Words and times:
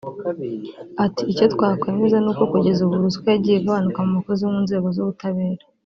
Ati 1.05 1.23
“Icyo 1.31 1.45
twakemeza 1.53 2.17
ni 2.19 2.29
uko 2.31 2.43
kugeza 2.51 2.79
ubu 2.83 2.95
ruswa 3.03 3.27
yagiye 3.33 3.57
igabanuka 3.57 3.99
mu 4.05 4.11
bakozi 4.17 4.41
bo 4.43 4.51
mu 4.55 4.61
nzego 4.65 4.87
z’ubutabera 4.95 5.63